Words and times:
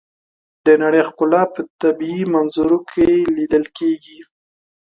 د 0.65 0.67
نړۍ 0.81 1.01
ښکلا 1.07 1.43
په 1.53 1.61
طبیعي 1.81 2.23
منظرو 2.33 2.79
کې 2.91 3.07
لیدل 3.35 3.65
کېږي. 3.77 4.19